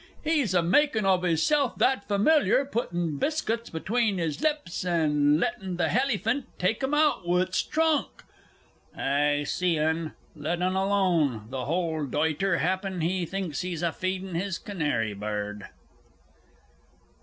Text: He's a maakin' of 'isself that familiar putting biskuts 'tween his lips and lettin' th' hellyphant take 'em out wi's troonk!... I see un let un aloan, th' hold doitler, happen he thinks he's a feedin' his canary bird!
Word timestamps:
He's 0.23 0.55
a 0.55 0.63
maakin' 0.63 1.05
of 1.05 1.23
'isself 1.23 1.75
that 1.77 2.07
familiar 2.07 2.65
putting 2.65 3.17
biskuts 3.19 3.69
'tween 3.69 4.17
his 4.17 4.41
lips 4.41 4.83
and 4.83 5.39
lettin' 5.39 5.77
th' 5.77 5.91
hellyphant 5.91 6.45
take 6.57 6.81
'em 6.83 6.95
out 6.95 7.23
wi's 7.27 7.61
troonk!... 7.61 8.07
I 8.97 9.43
see 9.43 9.77
un 9.77 10.13
let 10.35 10.59
un 10.63 10.75
aloan, 10.75 11.49
th' 11.51 11.65
hold 11.67 12.09
doitler, 12.09 12.57
happen 12.57 13.01
he 13.01 13.27
thinks 13.27 13.61
he's 13.61 13.83
a 13.83 13.91
feedin' 13.91 14.33
his 14.33 14.57
canary 14.57 15.13
bird! 15.13 15.67